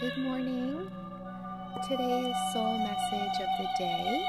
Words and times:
Good 0.00 0.16
morning. 0.16 0.88
Today's 1.88 2.36
soul 2.52 2.78
message 2.78 3.40
of 3.40 3.48
the 3.58 3.68
day 3.80 4.24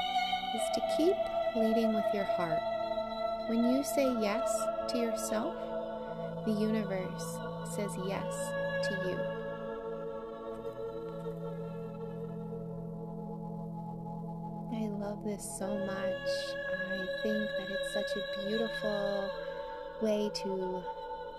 is 0.56 0.62
to 0.74 0.80
keep 0.96 1.14
leading 1.54 1.94
with 1.94 2.06
your 2.12 2.24
heart. 2.24 2.60
When 3.46 3.62
you 3.72 3.84
say 3.84 4.12
yes 4.20 4.52
to 4.88 4.98
yourself, 4.98 5.54
the 6.44 6.50
universe 6.50 7.38
says 7.76 7.92
yes 8.04 8.34
to 8.82 8.94
you. 9.06 9.18
I 14.74 14.88
love 14.98 15.22
this 15.24 15.48
so 15.56 15.68
much. 15.86 16.30
I 16.90 17.06
think 17.22 17.48
that 17.58 17.68
it's 17.70 17.94
such 17.94 18.10
a 18.16 18.48
beautiful 18.48 19.30
way 20.02 20.32
to 20.42 20.82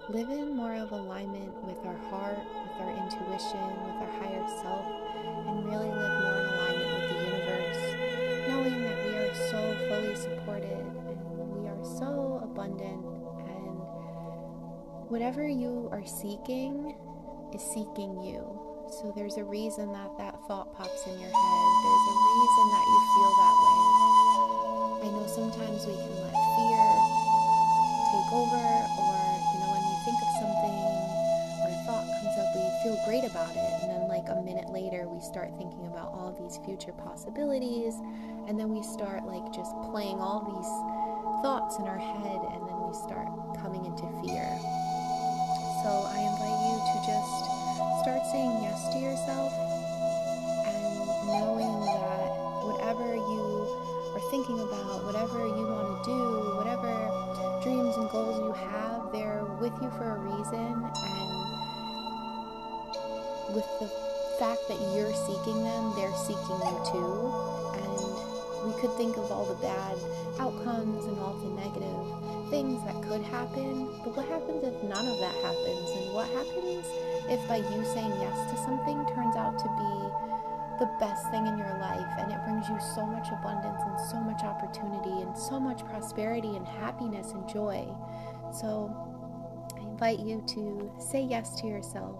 live 0.07 0.29
in 0.29 0.55
more 0.55 0.75
of 0.75 0.93
alignment 0.93 1.54
with 1.63 1.86
our 1.86 1.98
heart, 2.09 2.39
with 2.63 2.82
our 2.82 2.91
intuition, 2.95 3.91
higher 4.21 4.45
self, 4.61 4.85
and 5.49 5.66
really 5.66 5.89
live 5.89 6.16
more 6.21 6.38
in 6.38 6.45
alignment 6.53 6.93
with 6.93 7.09
the 7.09 7.17
universe, 7.25 7.81
knowing 8.47 8.77
that 8.85 8.97
we 9.05 9.17
are 9.17 9.34
so 9.49 9.59
fully 9.89 10.16
supported 10.16 10.85
and 11.41 11.49
we 11.57 11.67
are 11.67 11.84
so 11.97 12.39
abundant, 12.44 13.02
and 13.49 13.81
whatever 15.09 15.47
you 15.47 15.89
are 15.91 16.05
seeking 16.05 16.94
is 17.53 17.61
seeking 17.73 18.21
you. 18.21 18.45
So 18.91 19.11
there's 19.16 19.38
a 19.38 19.44
reason 19.44 19.91
that 19.94 20.11
that 20.20 20.35
thought 20.47 20.75
pops 20.75 21.08
in 21.08 21.16
your 21.17 21.31
head. 21.31 21.69
There's 21.81 22.08
a 22.11 22.17
reason 22.30 22.66
that 22.75 22.85
you 22.91 22.99
feel 23.16 23.31
that 23.41 23.55
way. 23.63 23.80
I 25.02 25.08
know 25.16 25.25
sometimes 25.31 25.88
we 25.88 25.95
can 25.95 26.13
let 26.22 26.35
fear 26.35 26.85
take 28.11 28.30
over 28.35 28.67
or 28.99 29.16
you 29.47 29.58
know 29.63 29.69
when 29.72 29.83
we 29.88 29.95
think 30.03 30.19
of 30.19 30.31
something 30.44 30.75
or 31.63 31.72
a 31.72 31.77
thought 31.88 32.05
comes 32.19 32.35
up, 32.35 32.52
we 32.53 32.67
feel 32.83 32.97
great 33.08 33.23
about 33.23 33.55
it. 33.55 33.80
Like 34.21 34.38
a 34.38 34.41
minute 34.43 34.70
later, 34.70 35.09
we 35.09 35.20
start 35.20 35.50
thinking 35.58 35.88
about 35.88 36.14
all 36.14 36.30
these 36.30 36.61
future 36.61 36.94
possibilities. 36.94 37.97
And 38.45 38.53
then 38.53 38.69
we 38.69 38.83
start, 38.86 39.25
like, 39.25 39.41
just 39.50 39.73
playing 39.89 40.22
all 40.22 40.45
these 40.45 40.69
thoughts 41.41 41.81
in 41.81 41.89
our 41.89 41.97
head. 41.97 42.38
And 42.53 42.61
then 42.69 42.78
we 42.86 42.94
start 42.94 43.25
coming 43.58 43.81
into 43.81 44.05
fear. 44.22 44.45
So, 45.81 46.05
I 46.05 46.22
invite 46.22 46.59
you 46.69 46.78
to 46.86 46.97
just 47.02 47.33
start 48.05 48.22
saying 48.30 48.61
yes 48.61 48.94
to 48.94 49.02
yourself 49.02 49.50
and 50.69 50.85
knowing 51.25 51.81
that 51.81 52.30
whatever 52.61 53.17
you 53.17 53.41
are 54.13 54.22
thinking 54.30 54.61
about, 54.61 55.02
whatever 55.02 55.50
you 55.50 55.66
want 55.66 55.97
to 55.97 56.13
do, 56.13 56.61
whatever 56.61 56.94
dreams 57.66 57.97
and 57.97 58.06
goals 58.13 58.38
you 58.38 58.53
have, 58.53 59.09
they're 59.11 59.50
with 59.58 59.73
you 59.81 59.89
for 59.97 60.13
a 60.13 60.19
reason. 60.22 60.78
And 60.78 61.41
with 63.56 63.66
the 63.81 64.11
fact 64.42 64.66
that 64.67 64.81
you're 64.97 65.14
seeking 65.14 65.61
them, 65.61 65.94
they're 65.94 66.17
seeking 66.25 66.58
you 66.66 66.78
too. 66.89 67.30
And 67.78 68.66
we 68.66 68.73
could 68.81 68.89
think 68.97 69.14
of 69.22 69.30
all 69.30 69.45
the 69.45 69.61
bad 69.61 69.94
outcomes 70.42 71.06
and 71.06 71.14
all 71.22 71.38
the 71.38 71.53
negative 71.61 72.50
things 72.50 72.81
that 72.89 72.97
could 73.06 73.22
happen. 73.22 73.86
But 74.02 74.17
what 74.17 74.25
happens 74.25 74.66
if 74.66 74.73
none 74.89 75.06
of 75.06 75.22
that 75.22 75.36
happens? 75.45 75.86
And 75.94 76.06
what 76.17 76.25
happens 76.34 76.89
if 77.30 77.38
by 77.45 77.62
you 77.62 77.86
saying 77.86 78.17
yes 78.17 78.34
to 78.50 78.58
something 78.66 79.06
turns 79.14 79.38
out 79.38 79.62
to 79.62 79.69
be 79.78 79.94
the 80.81 80.89
best 80.97 81.30
thing 81.30 81.45
in 81.45 81.62
your 81.62 81.78
life 81.78 82.09
and 82.17 82.31
it 82.34 82.42
brings 82.44 82.67
you 82.67 82.80
so 82.95 83.06
much 83.06 83.30
abundance 83.30 83.78
and 83.86 84.02
so 84.09 84.17
much 84.17 84.42
opportunity 84.42 85.22
and 85.22 85.38
so 85.38 85.59
much 85.59 85.86
prosperity 85.86 86.58
and 86.58 86.67
happiness 86.67 87.34
and 87.38 87.47
joy. 87.47 87.86
So 88.52 88.89
I 89.78 89.86
invite 89.86 90.17
you 90.17 90.44
to 90.58 90.92
say 90.97 91.22
yes 91.22 91.62
to 91.62 91.67
yourself, 91.67 92.17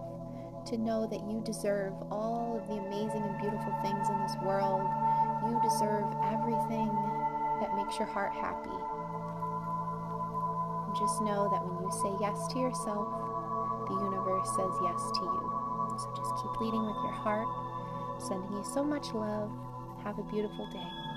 to 0.66 0.78
know 0.78 1.06
that 1.06 1.20
you 1.28 1.42
deserve 1.44 1.92
all 2.10 2.56
of 2.56 2.66
the 2.68 2.74
amazing 2.74 3.22
and 3.22 3.38
beautiful 3.40 3.74
things 3.82 4.08
in 4.08 4.18
this 4.22 4.36
world. 4.42 4.82
You 5.46 5.58
deserve 5.62 6.06
everything 6.22 6.90
that 7.60 7.74
makes 7.76 7.98
your 7.98 8.06
heart 8.06 8.32
happy. 8.32 8.74
And 10.86 10.94
just 10.96 11.20
know 11.22 11.50
that 11.50 11.62
when 11.62 11.82
you 11.82 11.90
say 11.90 12.12
yes 12.20 12.46
to 12.52 12.58
yourself, 12.58 13.08
the 13.88 13.94
universe 13.94 14.48
says 14.54 14.74
yes 14.82 15.02
to 15.18 15.22
you. 15.26 15.42
So 15.98 16.06
just 16.16 16.32
keep 16.42 16.54
leading 16.60 16.86
with 16.86 16.96
your 17.02 17.12
heart. 17.12 17.48
Sending 18.18 18.52
you 18.52 18.64
so 18.64 18.82
much 18.84 19.12
love. 19.12 19.50
Have 20.04 20.18
a 20.18 20.24
beautiful 20.24 20.66
day. 20.70 21.11